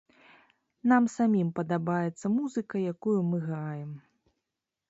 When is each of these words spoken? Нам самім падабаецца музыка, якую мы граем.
Нам 0.91 1.03
самім 1.15 1.51
падабаецца 1.59 2.33
музыка, 2.39 2.75
якую 2.93 3.17
мы 3.29 3.37
граем. 3.47 3.91